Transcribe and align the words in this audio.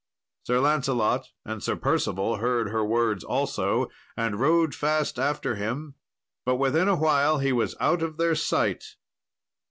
Sir 0.47 0.59
Lancelot 0.59 1.27
and 1.45 1.61
Sir 1.61 1.75
Percival 1.75 2.37
heard 2.37 2.69
her 2.69 2.83
words 2.83 3.23
also, 3.23 3.87
and 4.17 4.39
rode 4.39 4.73
fast 4.73 5.19
after 5.19 5.53
him, 5.53 5.93
but 6.43 6.55
within 6.55 6.87
awhile 6.87 7.37
he 7.37 7.51
was 7.51 7.75
out 7.79 8.01
of 8.01 8.17
their 8.17 8.33
sight. 8.33 8.95